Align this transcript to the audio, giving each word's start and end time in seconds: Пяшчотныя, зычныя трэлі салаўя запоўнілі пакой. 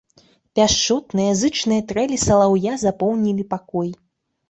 Пяшчотныя, 0.59 1.35
зычныя 1.43 1.85
трэлі 1.93 2.17
салаўя 2.25 2.73
запоўнілі 2.89 3.51
пакой. 3.57 3.99